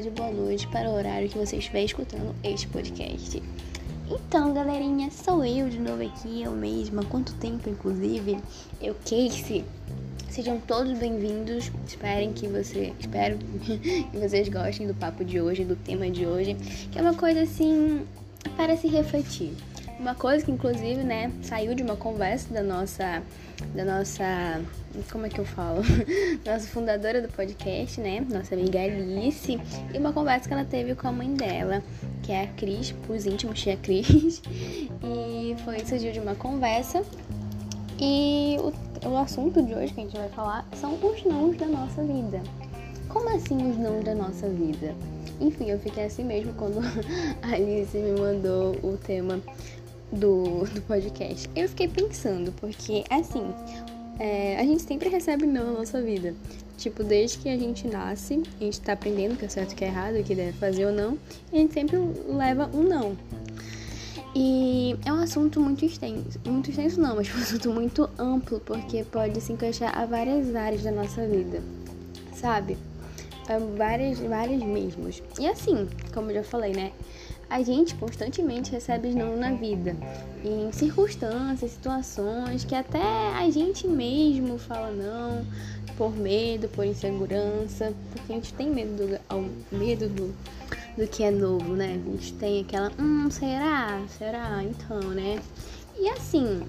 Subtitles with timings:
[0.00, 3.42] tarde, boa noite para o horário que você estiver escutando este podcast.
[4.08, 7.04] Então, galerinha, sou eu de novo aqui, eu mesma.
[7.04, 8.38] Quanto tempo, inclusive?
[8.80, 9.62] Eu, Casey.
[10.30, 11.70] Sejam todos bem-vindos.
[11.86, 16.54] Esperem que você, espero que vocês gostem do papo de hoje, do tema de hoje,
[16.90, 18.06] que é uma coisa assim
[18.56, 19.52] para se refletir.
[19.98, 23.22] Uma coisa que inclusive, né, saiu de uma conversa da nossa
[23.74, 24.62] da nossa
[25.10, 25.82] como é que eu falo?
[26.44, 28.24] nossa fundadora do podcast, né?
[28.28, 29.60] Nossa amiga Alice,
[29.92, 31.82] e uma conversa que ela teve com a mãe dela,
[32.22, 34.42] que é a Cris, os íntimos tia Cris.
[35.02, 37.02] E foi surgiu de uma conversa.
[37.98, 41.66] E o, o assunto de hoje que a gente vai falar são os nãos da
[41.66, 42.42] nossa vida.
[43.08, 44.94] Como assim os nãos da nossa vida?
[45.40, 46.80] Enfim, eu fiquei assim mesmo quando
[47.42, 49.40] a Alice me mandou o tema
[50.12, 51.48] do, do podcast.
[51.56, 53.52] Eu fiquei pensando, porque assim,
[54.20, 56.34] é, a gente sempre recebe não na nossa vida.
[56.76, 59.74] Tipo, desde que a gente nasce, a gente tá aprendendo o que é certo o
[59.74, 61.18] que é errado, o que deve fazer ou não,
[61.50, 61.96] e a gente sempre
[62.28, 63.16] leva um não.
[64.34, 66.38] E é um assunto muito extenso.
[66.44, 70.82] Muito extenso não, mas um assunto muito amplo, porque pode se encaixar a várias áreas
[70.82, 71.62] da nossa vida.
[72.34, 72.76] Sabe?
[73.48, 75.22] A várias, várias mesmos.
[75.38, 76.92] E assim, como eu já falei, né?
[77.50, 79.96] A gente constantemente recebe não na vida,
[80.44, 83.02] em circunstâncias, situações que até
[83.36, 85.44] a gente mesmo fala não,
[85.98, 90.32] por medo, por insegurança, porque a gente tem medo do, ao, medo do,
[90.96, 92.00] do que é novo, né?
[92.00, 94.00] A gente tem aquela, hum, será?
[94.16, 94.62] Será?
[94.62, 95.40] Então, né?
[95.98, 96.62] E assim,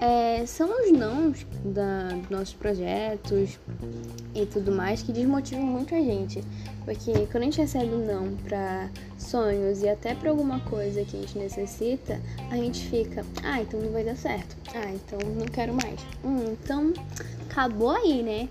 [0.00, 3.58] é, são os nãos da, dos nossos projetos
[4.34, 6.42] e tudo mais que desmotivam muito a gente.
[6.84, 11.16] Porque quando a gente recebe um não para sonhos e até para alguma coisa que
[11.16, 14.56] a gente necessita, a gente fica, ah, então não vai dar certo.
[14.74, 16.00] Ah, então não quero mais.
[16.24, 16.92] Hum, então
[17.48, 18.48] acabou aí, né?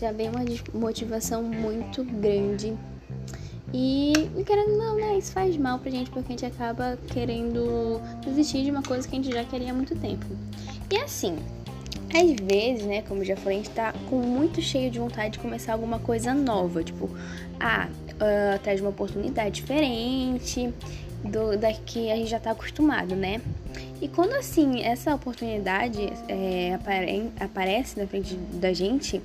[0.00, 2.76] Já vem uma desmotivação muito grande.
[3.72, 4.12] E,
[4.44, 5.16] querendo não, né?
[5.16, 9.16] Isso faz mal pra gente porque a gente acaba querendo desistir de uma coisa que
[9.16, 10.26] a gente já queria há muito tempo.
[10.90, 11.36] E assim,
[12.12, 15.38] às vezes, né, como já falei, a gente tá com muito cheio de vontade de
[15.38, 17.08] começar alguma coisa nova, tipo,
[17.58, 17.88] ah,
[18.54, 20.72] atrás de uma oportunidade diferente
[21.24, 23.40] do, da que a gente já tá acostumado, né?
[24.00, 29.20] E quando assim essa oportunidade é, apare, aparece na frente da gente,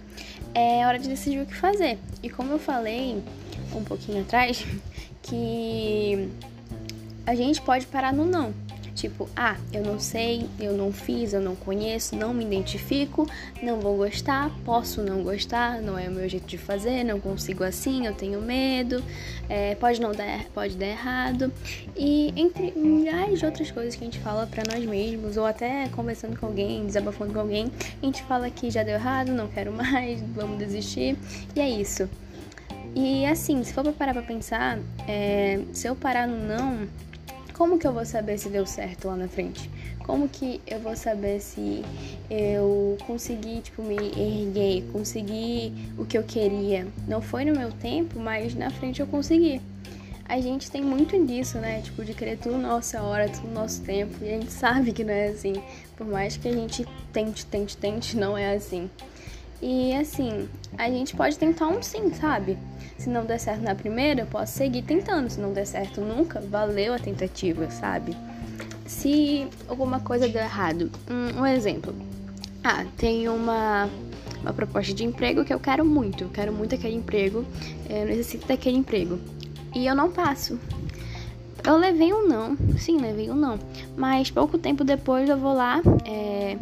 [0.53, 1.97] é hora de decidir o que fazer.
[2.22, 3.23] E como eu falei
[3.73, 4.66] um pouquinho atrás,
[5.23, 6.29] que
[7.25, 8.53] a gente pode parar no não.
[8.95, 13.29] Tipo, ah, eu não sei, eu não fiz, eu não conheço, não me identifico,
[13.61, 17.66] não vou gostar, posso não gostar, não é o meu jeito de fazer, não consigo
[17.66, 19.03] assim, eu tenho medo,
[19.50, 21.51] é, pode não dar, pode dar errado.
[21.95, 25.89] E entre milhares de outras coisas que a gente fala para nós mesmos, ou até
[25.89, 27.69] conversando com alguém, desabafando com alguém,
[28.01, 31.17] a gente fala que já deu errado, não quero mais, vamos desistir,
[31.53, 32.09] e é isso.
[32.95, 36.88] E assim, se for pra parar pra pensar, é, se eu parar no não,
[37.55, 39.69] como que eu vou saber se deu certo lá na frente?
[40.05, 41.83] Como que eu vou saber se
[42.29, 46.85] eu consegui, tipo, me erguer, consegui o que eu queria?
[47.07, 49.61] Não foi no meu tempo, mas na frente eu consegui.
[50.27, 51.81] A gente tem muito disso, né?
[51.81, 54.13] Tipo, de querer tudo nossa hora, tudo nosso tempo.
[54.22, 55.53] E a gente sabe que não é assim.
[55.95, 58.89] Por mais que a gente tente, tente, tente, não é assim.
[59.61, 62.57] E assim, a gente pode tentar um sim, sabe?
[62.97, 65.29] Se não der certo na primeira, eu posso seguir tentando.
[65.29, 68.16] Se não der certo nunca, valeu a tentativa, sabe?
[68.85, 71.93] Se alguma coisa deu errado, um, um exemplo.
[72.63, 73.89] Ah, tem uma,
[74.41, 76.23] uma proposta de emprego que eu quero muito.
[76.23, 77.45] Eu quero muito aquele emprego.
[77.89, 79.19] Eu necessito daquele emprego.
[79.75, 80.59] E eu não passo.
[81.66, 83.57] Eu levei um não, sim, levei um não.
[83.97, 86.57] Mas pouco tempo depois eu vou lá, é,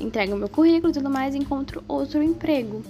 [0.00, 2.82] entrego meu currículo e tudo mais e encontro outro emprego.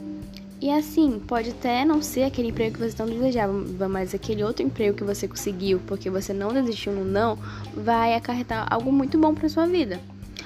[0.61, 3.53] E assim, pode até não ser aquele emprego que você não desejava,
[3.89, 7.39] mas aquele outro emprego que você conseguiu porque você não desistiu no não,
[7.75, 10.01] vai acarretar algo muito bom para sua vida.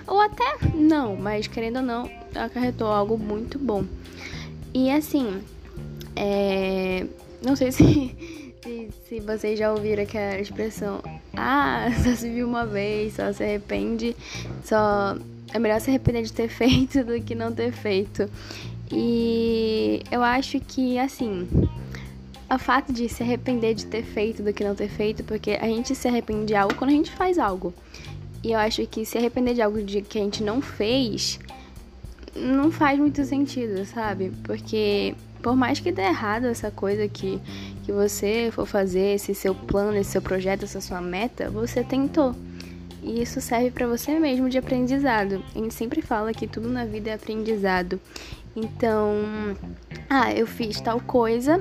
[0.07, 0.45] Ou até
[0.75, 3.85] não, mas querendo ou não, acarretou algo muito bom.
[4.75, 5.41] E assim,
[6.17, 7.07] é...
[7.41, 8.17] não sei se,
[8.63, 11.01] se, se vocês já ouviram aquela expressão,
[11.37, 14.17] ah, só se viu uma vez, só se arrepende,
[14.65, 15.17] só
[15.53, 18.29] é melhor se arrepender de ter feito do que não ter feito.
[18.93, 21.49] E eu acho que, assim,
[22.53, 25.67] o fato de se arrepender de ter feito do que não ter feito, porque a
[25.67, 27.73] gente se arrepende de algo quando a gente faz algo.
[28.43, 31.39] E eu acho que se arrepender de algo de que a gente não fez,
[32.35, 34.33] não faz muito sentido, sabe?
[34.45, 37.41] Porque por mais que dê errado essa coisa que,
[37.85, 42.35] que você for fazer, esse seu plano, esse seu projeto, essa sua meta, você tentou.
[43.03, 45.43] E isso serve para você mesmo de aprendizado.
[45.55, 48.01] A gente sempre fala que tudo na vida é aprendizado.
[48.55, 49.15] Então,
[50.09, 51.59] ah, eu fiz tal coisa.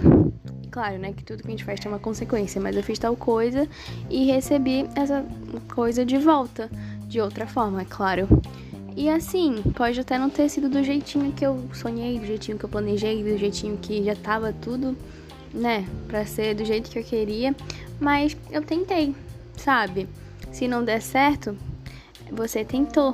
[0.71, 3.15] Claro, né, que tudo que a gente faz tem uma consequência, mas eu fiz tal
[3.15, 3.68] coisa
[4.09, 5.25] e recebi essa
[5.74, 6.69] coisa de volta,
[7.07, 8.27] de outra forma, é claro.
[8.95, 12.65] E assim, pode até não ter sido do jeitinho que eu sonhei, do jeitinho que
[12.65, 14.95] eu planejei, do jeitinho que já tava tudo,
[15.51, 17.56] né, pra ser do jeito que eu queria,
[18.00, 19.15] mas eu tentei,
[19.57, 20.07] sabe?
[20.51, 21.55] Se não der certo,
[22.31, 23.13] você tentou.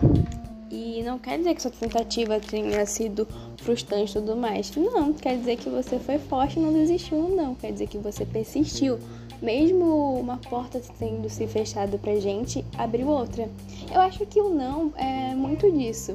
[0.72, 3.28] E não quer dizer que sua tentativa tenha sido
[3.62, 4.76] frustrante e tudo mais.
[4.76, 7.56] Não, quer dizer que você foi forte e não desistiu, não.
[7.56, 9.00] Quer dizer que você persistiu.
[9.42, 13.50] Mesmo uma porta tendo se fechado pra gente, abriu outra.
[13.94, 16.14] Eu acho que o não é muito disso.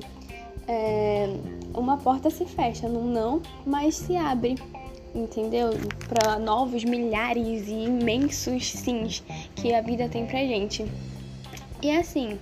[0.66, 1.28] É,
[1.74, 4.56] uma porta se fecha num não, mas se abre,
[5.14, 5.70] entendeu?
[6.08, 9.22] Para novos milhares e imensos sims
[9.54, 10.86] que a vida tem pra gente.
[11.82, 12.38] E assim,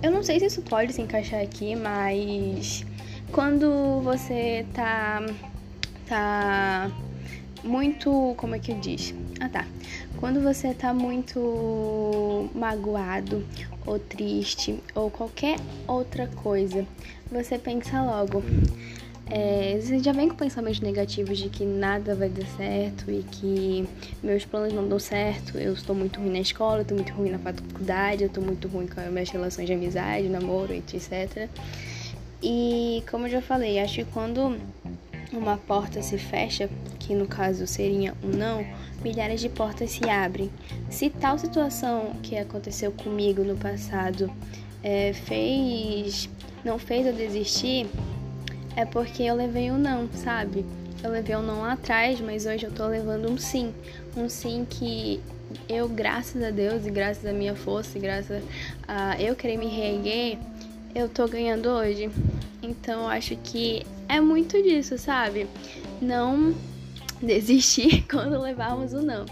[0.00, 2.86] eu não sei se isso pode se encaixar aqui, mas
[3.32, 5.20] quando você tá
[6.06, 6.90] tá
[7.64, 9.14] muito, como é que diz?
[9.40, 9.66] Ah, tá.
[10.18, 13.44] Quando você tá muito magoado
[13.84, 16.86] ou triste ou qualquer outra coisa,
[17.30, 18.42] você pensa logo.
[19.30, 23.86] É, você já vem com pensamentos negativos de que nada vai dar certo e que
[24.22, 27.30] meus planos não dão certo, eu estou muito ruim na escola, eu estou muito ruim
[27.30, 31.48] na faculdade, eu estou muito ruim com as minhas relações de amizade, namoro, etc.
[32.42, 34.56] E como eu já falei, acho que quando
[35.30, 38.64] uma porta se fecha, que no caso seria um não,
[39.02, 40.50] milhares de portas se abrem.
[40.88, 44.30] Se tal situação que aconteceu comigo no passado
[44.82, 46.30] é, fez,
[46.64, 47.86] não fez eu desistir,
[48.78, 50.64] é porque eu levei um não, sabe?
[51.02, 53.74] Eu levei um não lá atrás, mas hoje eu tô levando um sim,
[54.16, 55.20] um sim que
[55.68, 58.40] eu, graças a Deus e graças à minha força e graças
[58.86, 60.38] a eu querer me reerguer,
[60.94, 62.08] eu tô ganhando hoje.
[62.62, 65.48] Então eu acho que é muito disso, sabe?
[66.00, 66.54] Não
[67.20, 69.26] desistir quando levarmos o não.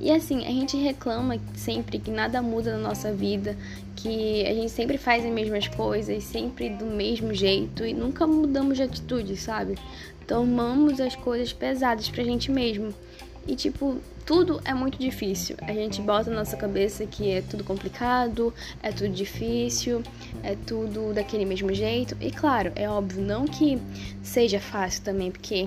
[0.00, 3.56] E assim, a gente reclama sempre que nada muda na nossa vida,
[3.96, 8.76] que a gente sempre faz as mesmas coisas, sempre do mesmo jeito e nunca mudamos
[8.76, 9.76] de atitude, sabe?
[10.26, 12.94] Tomamos as coisas pesadas pra gente mesmo.
[13.46, 13.96] E tipo,
[14.26, 15.56] tudo é muito difícil.
[15.62, 18.52] A gente bota na nossa cabeça que é tudo complicado,
[18.82, 20.02] é tudo difícil,
[20.42, 22.14] é tudo daquele mesmo jeito.
[22.20, 23.78] E claro, é óbvio, não que
[24.22, 25.66] seja fácil também, porque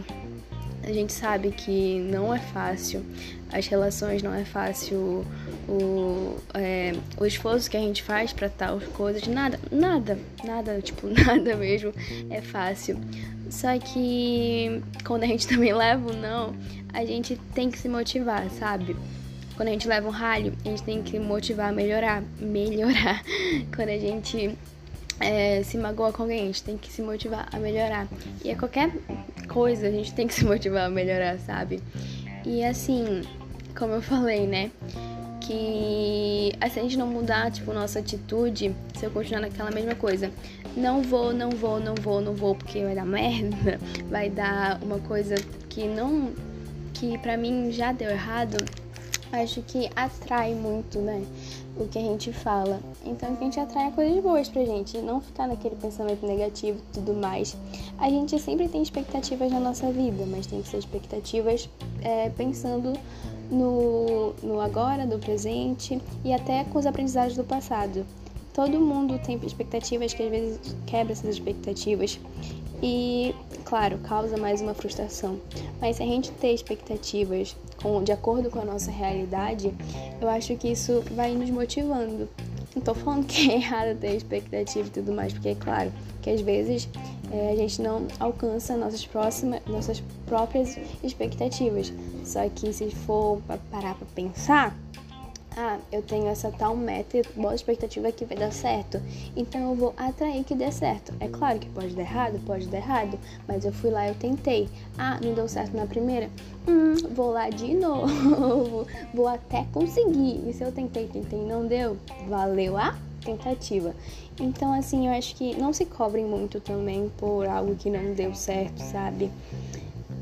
[0.83, 3.03] a gente sabe que não é fácil,
[3.51, 5.25] as relações não é fácil,
[5.67, 11.07] o, é, o esforço que a gente faz para tal coisas, nada, nada, nada, tipo,
[11.07, 11.93] nada mesmo
[12.29, 12.99] é fácil.
[13.49, 16.55] Só que quando a gente também leva o não,
[16.93, 18.95] a gente tem que se motivar, sabe?
[19.55, 22.23] Quando a gente leva um ralho, a gente tem que motivar a melhorar.
[22.39, 23.21] Melhorar.
[23.75, 24.57] Quando a gente
[25.19, 28.07] é, se magoa com alguém, a gente tem que se motivar a melhorar.
[28.43, 28.91] E a qualquer
[29.47, 31.81] coisa, a gente tem que se motivar a melhorar, sabe?
[32.45, 33.21] E assim,
[33.77, 34.71] como eu falei, né?
[35.41, 40.31] Que se a gente não mudar, tipo, nossa atitude, se eu continuar naquela mesma coisa,
[40.75, 43.79] não vou, não vou, não vou, não vou, porque vai dar merda,
[44.09, 45.35] vai dar uma coisa
[45.69, 46.31] que não
[46.93, 48.57] que para mim já deu errado,
[49.31, 51.23] acho que atrai muito, né?
[51.77, 52.79] O que a gente fala.
[53.05, 56.93] Então que a gente atrai coisas boas pra gente, não ficar naquele pensamento negativo e
[56.93, 57.55] tudo mais.
[57.97, 61.69] A gente sempre tem expectativas na nossa vida, mas tem que ser expectativas
[62.01, 62.93] é, pensando
[63.49, 68.05] no, no agora, do presente e até com os aprendizados do passado.
[68.53, 72.19] Todo mundo tem expectativas que às vezes quebra essas expectativas
[72.83, 73.33] e,
[73.63, 75.39] claro, causa mais uma frustração.
[75.79, 79.73] Mas se a gente ter expectativas com, de acordo com a nossa realidade,
[80.19, 82.29] eu acho que isso vai nos motivando.
[82.75, 86.29] Não tô falando que é errado ter expectativa e tudo mais, porque é claro que
[86.29, 86.87] às vezes
[87.31, 91.91] é, a gente não alcança nossas próximas, nossas próprias expectativas.
[92.23, 94.77] Só que se for para parar para pensar,
[95.55, 99.01] ah, eu tenho essa tal meta e boa expectativa que vai dar certo,
[99.35, 101.13] então eu vou atrair que dê certo.
[101.19, 104.69] É claro que pode dar errado, pode dar errado, mas eu fui lá, eu tentei.
[104.97, 106.29] Ah, não deu certo na primeira?
[106.67, 110.47] Hum, vou lá de novo, vou até conseguir.
[110.47, 113.93] E se eu tentei, tentei não deu, valeu a tentativa.
[114.39, 118.33] Então, assim, eu acho que não se cobrem muito também por algo que não deu
[118.33, 119.29] certo, sabe?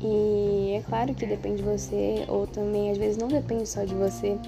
[0.02, 3.94] E é claro que depende de você, ou também às vezes não depende só de
[3.94, 4.38] você,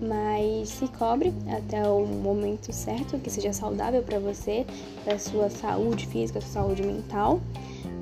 [0.00, 4.64] mas se cobre até o momento certo que seja saudável para você,
[5.04, 7.40] para sua saúde física, sua saúde mental.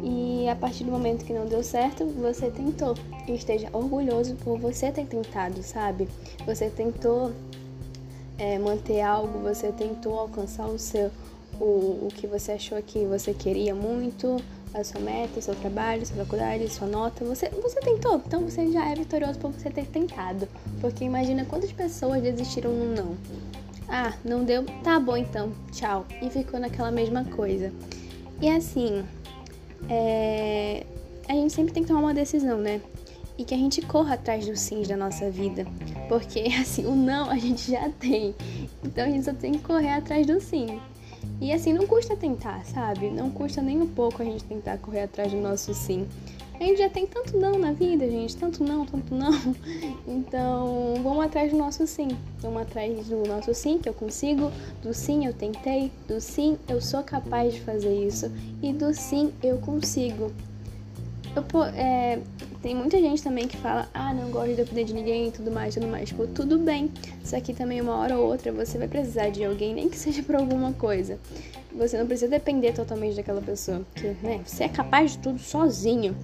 [0.03, 2.95] E a partir do momento que não deu certo, você tentou.
[3.27, 6.09] E esteja orgulhoso por você ter tentado, sabe?
[6.47, 7.33] Você tentou
[8.37, 11.11] é, manter algo, você tentou alcançar o seu
[11.61, 14.37] o, o que você achou que você queria muito,
[14.75, 17.25] a sua meta, o seu trabalho, a sua faculdade, a sua nota.
[17.25, 20.49] Você, você tentou, então você já é vitorioso por você ter tentado.
[20.81, 23.17] Porque imagina quantas pessoas desistiram no não.
[23.89, 24.65] Ah, não deu?
[24.85, 26.07] Tá bom então, tchau.
[26.21, 27.73] E ficou naquela mesma coisa.
[28.41, 29.05] E assim,
[29.89, 30.85] é...
[31.29, 32.81] a gente sempre tem que tomar uma decisão, né?
[33.39, 35.65] E que a gente corra atrás dos sims da nossa vida.
[36.09, 38.35] Porque assim, o não a gente já tem.
[38.85, 40.81] Então a gente só tem que correr atrás do sim.
[41.41, 43.11] E assim, não custa tentar, sabe?
[43.11, 46.07] Não custa nem um pouco a gente tentar correr atrás do nosso sim.
[46.61, 49.31] A gente já tem tanto não na vida, gente, tanto não, tanto não.
[50.09, 52.09] Então, vamos atrás do nosso sim.
[52.41, 54.51] Vamos atrás do nosso sim, que eu consigo,
[54.83, 59.33] do sim eu tentei, do sim eu sou capaz de fazer isso e do sim
[59.41, 60.33] eu consigo.
[61.37, 61.45] Eu,
[61.75, 62.19] é,
[62.63, 65.51] tem muita gente também que fala, ah, não gosto de depender de ninguém e tudo
[65.51, 66.09] mais, tudo mais.
[66.09, 66.91] Tipo, tudo bem.
[67.25, 70.23] Só que também uma hora ou outra você vai precisar de alguém, nem que seja
[70.25, 71.19] por alguma coisa.
[71.73, 73.83] Você não precisa depender totalmente daquela pessoa.
[73.93, 76.17] Porque, né, você é capaz de tudo sozinho.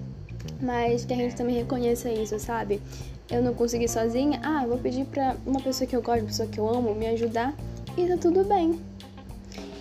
[0.61, 2.81] Mas que a gente também reconheça isso, sabe?
[3.29, 6.47] Eu não consegui sozinha, ah, vou pedir pra uma pessoa que eu gosto, uma pessoa
[6.47, 7.55] que eu amo, me ajudar.
[7.97, 8.79] E tá tudo bem.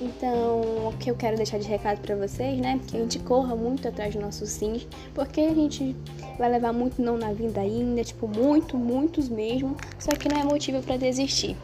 [0.01, 2.81] Então, o que eu quero deixar de recado para vocês, né?
[2.87, 5.95] Que a gente corra muito atrás do nosso sims, porque a gente
[6.37, 10.45] vai levar muito não na vida ainda, tipo, muito, muitos mesmo, só que não é
[10.45, 11.57] motivo para desistir.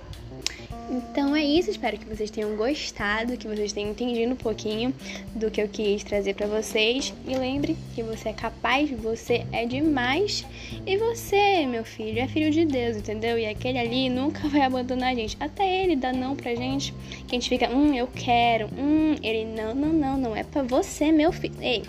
[0.90, 4.92] Então é isso, espero que vocês tenham gostado, que vocês tenham entendido um pouquinho
[5.37, 7.14] do que eu quis trazer para vocês.
[7.28, 10.44] E lembre que você é capaz, você é demais.
[10.85, 13.38] E você, meu filho, é filho de Deus, entendeu?
[13.38, 15.37] E aquele ali nunca vai abandonar a gente.
[15.38, 16.92] Até ele dá não pra gente,
[17.28, 20.64] que a gente fica, hum, eu quero, hum, ele não, não, não, não é para
[20.64, 21.54] você, meu filho.
[21.61, 21.85] Ei,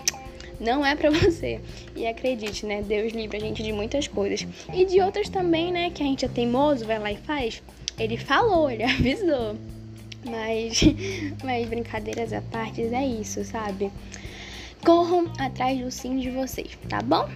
[0.60, 1.60] não é para você.
[1.96, 2.82] E acredite, né?
[2.82, 4.46] Deus livra a gente de muitas coisas.
[4.72, 5.90] E de outras também, né?
[5.90, 7.60] Que a gente é teimoso, vai lá e faz.
[8.02, 9.56] Ele falou, ele avisou.
[10.24, 10.80] Mas,
[11.44, 13.90] mas brincadeiras à parte, é isso, sabe?
[14.84, 17.28] Corram atrás do sim de vocês, tá bom?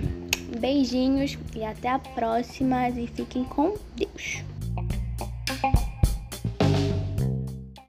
[0.59, 4.43] Beijinhos e até a próxima e fiquem com Deus.